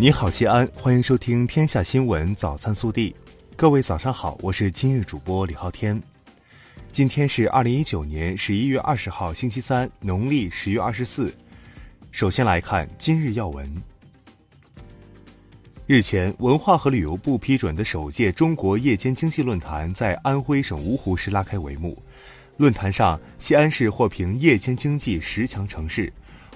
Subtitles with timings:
[0.00, 3.10] 你好，西安，欢迎收听《天下新闻早餐速递》。
[3.54, 6.02] 各位早上好，我是今日主播李昊天。
[6.90, 11.30] 今天是二零一九年十一月二十号，星期三，农历十月二十四。
[12.12, 13.70] 首先来看今日要闻。
[15.86, 22.02] 日前，文化和旅游部批准的首届中国夜间经济论坛在安徽省芜湖市拉开帷幕。
[22.56, 26.10] 论坛上，西安市获评夜间经济十强城市。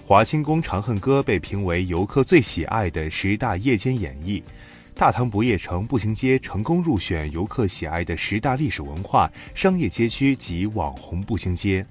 [0.07, 4.43] 华清宫《长恨歌》被评为游客最喜爱的十大夜间演绎，
[4.95, 11.87] 大唐不夜城步行街成功入选游客喜爱的十大历史文化商业街区及网红步行街。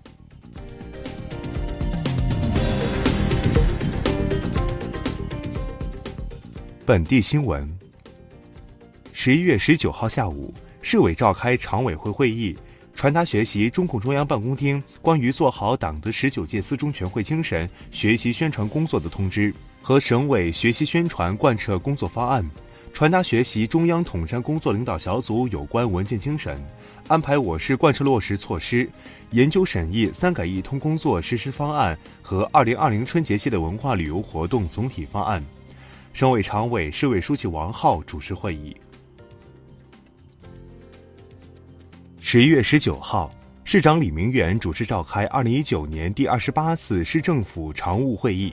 [6.86, 7.68] 本地新闻：
[9.12, 10.54] 十一月十九号下午，
[10.84, 12.56] 市委召开常委会会议。
[13.04, 22.50] 传达学习中共中央办公厅关于做好党的十九届四中全会精神学习宣传工作的通知和省委学习宣传贯彻工作方案，
[22.94, 26.58] 传达学习中央统战工作领导小组有关文件精神，
[27.10, 28.90] 安排我市贯彻落实措施，
[29.32, 35.44] 研究审议“三改一通”工作实施方案和二零二零春节系列文化旅游活动总体方案。
[36.14, 38.74] 省委常委、市委书记王浩主持会议。
[42.34, 43.30] 十一月十九号，
[43.64, 48.52] 市长李明远主持召开二零一九年第二十八次市政府常务会议，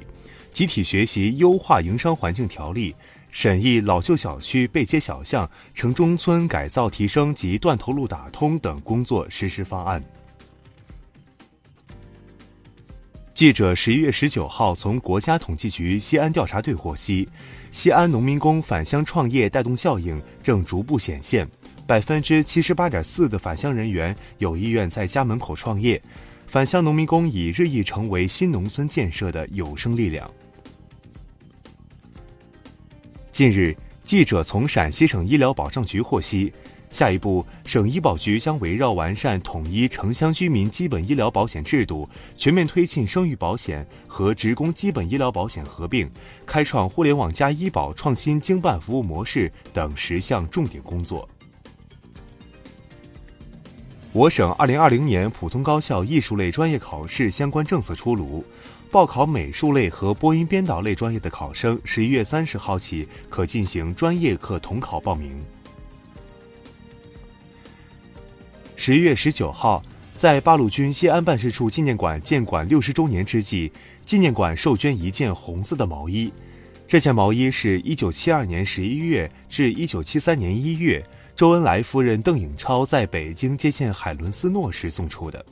[0.50, 2.94] 集体学习优化营商环境条例，
[3.30, 10.04] 审议老旧小区背街小巷、城中村改造提升及断头路打通等工作实施方案。
[13.32, 17.26] 记者十一月十九号从国家统计局西安调查队获悉，
[17.72, 21.48] 西安农民工返乡创业带动效应正逐步显现。
[21.90, 26.00] 百分之七十八点四的返乡人员有意愿在家门口创业，
[26.46, 30.30] 返乡农民工已日益成为新农村建设的有生力量。
[33.32, 36.52] 近日，记者从陕西省医疗保障局获悉，
[36.92, 46.08] 下一步省医保局将围绕完善统一城乡居民基本医疗保险制度、全面推进生育保险和职工基本医疗保险合并、
[46.46, 51.28] 开创互联网加医保创新经办服务模式等十项重点工作。
[54.12, 58.44] 我省二零二零年普通高校艺术类专业考试相关政策出炉，
[58.90, 65.40] 报考美术类和播音编导类专业的考生，十一月三十号起可进行专业课统考报名。
[68.74, 69.80] 十一月十九号，
[70.16, 73.70] 在八路军西安办事处纪念馆建馆六十周年之际，
[74.04, 76.32] 纪念馆授捐一件红色的毛衣，
[76.88, 81.00] 这件毛衣是一九七二年十一月至一九七三年一月。
[81.40, 85.42] 周恩来夫人邓颖超在北京接见海伦斯诺时送出的。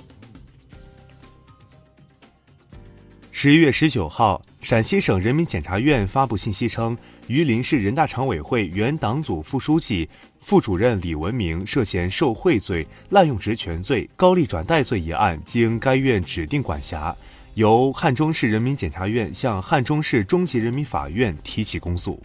[3.31, 6.95] 十一月十九号，陕西省人民检察院发布信息称，
[7.29, 10.07] 榆林市人大常委会原党组副书记、
[10.41, 17.17] 副主任李文明涉嫌受贿罪、滥用职权罪、高利转贷罪一案，经该院指定管辖，
[17.55, 22.23] 由汉中市人民检察院向汉中市中级人民法院提起公诉。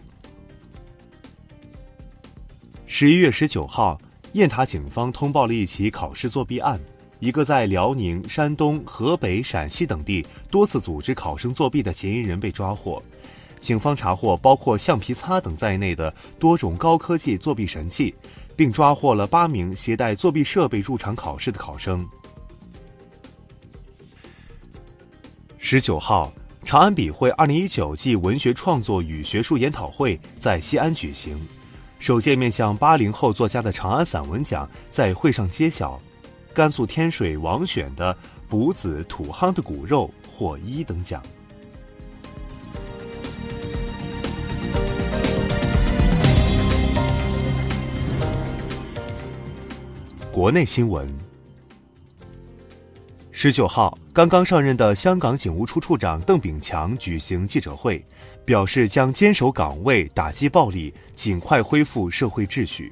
[2.96, 4.00] 十一月十九号，
[4.34, 6.78] 雁塔警方通报了一起考试作弊案，
[7.18, 13.02] 一个在辽宁、山东、河北、陕西等地多次组织考生作弊的嫌疑人被抓获。
[13.58, 18.14] 警方查获包括橡皮擦等在内的多种高科技作弊神器，
[18.54, 22.08] 并抓获了八名携带作弊设备入场考试的考生。
[25.58, 26.32] 十九号，
[26.64, 31.36] 长安笔会二零一九暨文学创作与学术研讨会在西安举行。
[32.04, 35.98] 首届面向八零后作家的长安散文奖在会上揭晓，
[36.52, 38.12] 甘肃天水王选的
[38.46, 41.22] 《卜子土夯的骨肉》获一等奖。
[50.30, 51.33] 国内新闻。
[53.44, 58.02] 十九号，刚刚上任的香港警务处处长邓炳强举行记者会，
[58.42, 62.90] 表示将坚守岗位，打击暴力，尽快恢复社会秩序。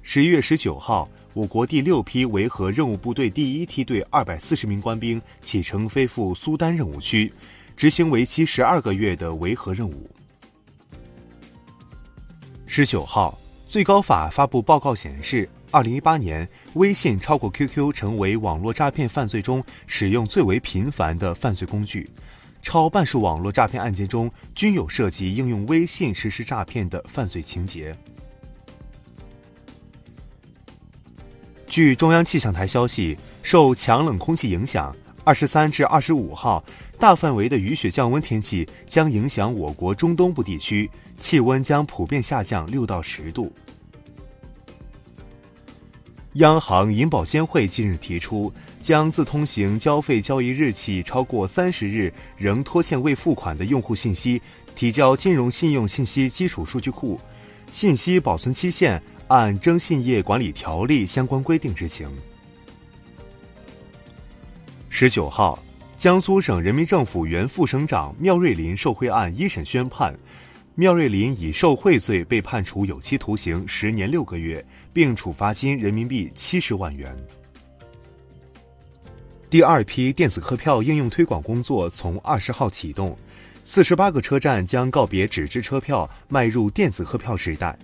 [0.00, 7.30] 十一月十九号，我国第六批维和任务部队第一梯队二百四十名官兵启程飞赴苏丹任务区，
[7.76, 10.10] 执行为期十二个月的维和任务。
[12.64, 13.38] 十九号。
[13.68, 22.08] 最高法发布报告显示，二零一八年，微信超过 QQ 成为网络诈骗犯罪中使用最为频繁的犯罪工具，
[22.62, 27.94] 超半数网络诈骗案件中均有涉及应用微信实施诈骗的犯罪情节。
[31.68, 36.64] 据中央气象台消息，受强冷空气影响，二十三至二十五号，
[36.98, 43.52] 大范围的雨雪降温天气将影响我国中东部地区，气温将普遍下降六到十度。
[46.36, 54.40] 央行银保监会近日提出，将自通行交费交易日起超过三十日仍拖欠未付款的用户信息
[54.74, 57.18] 提交金融信用信息基础数据库，
[57.70, 62.06] 信息保存期限按征信业管理条例相关规定执行。
[64.90, 65.58] 十九号，
[65.96, 70.14] 江苏省人民政府原副省长缪瑞林受贿案一审宣判，
[70.78, 74.62] 缪瑞林以受贿罪被判处有期徒刑十年六个月，
[74.92, 77.16] 并处罚金人民币七十万元。
[79.48, 83.16] 第二批电子客票应用推广工作从二十号启动，
[83.64, 87.74] 四十八个车站将告别纸质车票，迈入电子客票时代。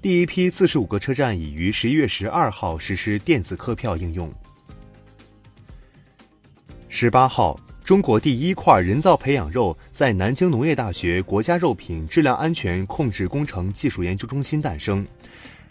[0.00, 4.32] 第一批四十五个车站已于十一月十二号实施电子客票应用。
[6.88, 7.60] 十八号，
[7.90, 15.04] 中国第一块人造培养肉在南京农业大学国家肉品质量安全控制工程技术研究中心诞生。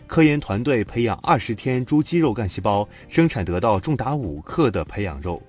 [0.06, 5.42] 科研团队培养二十天猪肌肉干细胞，生产得到重达五克的培养肉。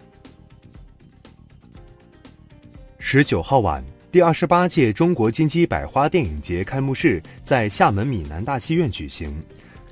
[3.00, 9.34] 十九号晚，第二十八届中国金鸡百花电影节开幕式在厦门闽南大戏院举行。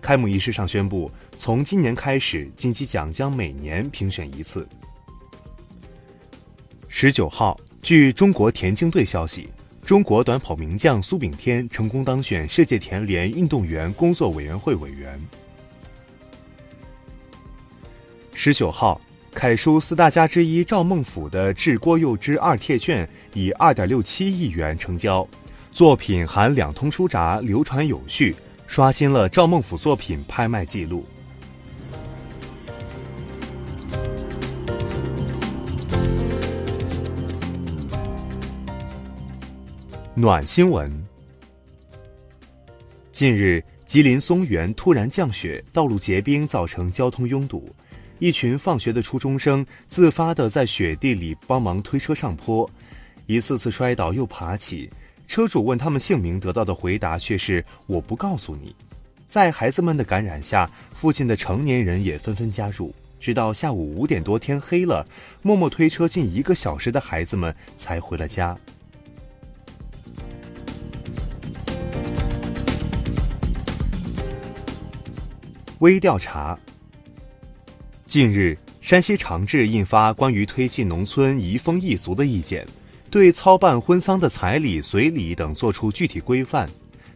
[0.00, 4.64] 开幕仪式上宣布，从今年开始，金鸡奖将每年评选一次。
[7.00, 9.48] 十九号，据中国田径队消息，
[9.86, 15.16] 中国短跑名将苏炳添成功当选世界田联运动员工作委员会委员。
[18.34, 19.00] 十九号，
[19.32, 25.24] 楷书四大家之一赵孟俯的《致郭佑之二帖卷》以二点六七亿元成交，
[25.70, 28.34] 作品含两通书札，流传有序，
[28.66, 31.06] 刷新了赵孟俯作品拍卖记录。
[40.20, 40.91] 暖新闻。
[43.12, 47.73] 近日，吉林松原突然降雪，道路结冰，造成交通拥堵。
[48.19, 52.69] 一群放学的初中生自发的在雪地里帮忙推车上坡，
[53.26, 54.91] 一次次摔倒又爬起。
[55.29, 58.75] 车主问他们姓名，得到的回答却是“我不告诉你”。
[59.29, 62.93] 在孩子们的感染下，附近的成年人也纷纷加入。
[63.20, 65.06] 直到下午五点多，天黑了，
[65.43, 68.59] 默默推车近一个小时的孩子们才回了家。
[75.80, 76.58] 微调查。
[78.04, 82.66] 近日，山西长治印发关于推进农村移风易俗的意见，
[83.10, 86.69] 对操办婚丧的彩礼、随礼等作出具体规范。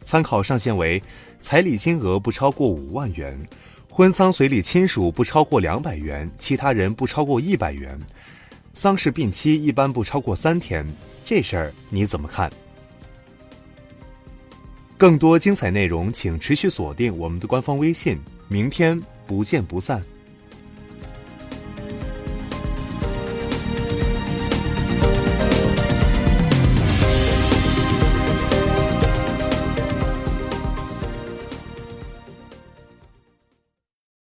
[0.04, 1.02] 参考上限为：
[1.40, 3.36] 彩礼金额不超过五万元，
[3.90, 7.98] 婚丧随礼亲属不超过两百元，其他人不超过一百元。
[8.72, 10.86] 丧事病期一般不超过三天。
[11.24, 12.48] 这事儿你怎么看？
[14.96, 18.16] 更多精彩内容，请持续锁定我们的官方微信。
[18.52, 20.02] 明天不见不散。